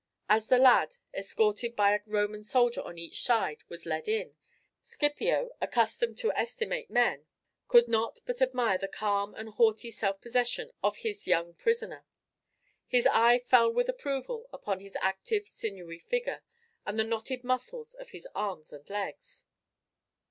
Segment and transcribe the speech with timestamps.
[0.27, 4.35] As the lad, escorted by a Roman soldier on each side, was led in,
[4.83, 7.27] Scipio, accustomed to estimate men,
[7.67, 12.03] could not but admire the calm and haughty self possession of his young prisoner.
[12.87, 16.41] His eye fell with approval upon his active sinewy figure,
[16.83, 19.45] and the knotted muscles of his arms and legs.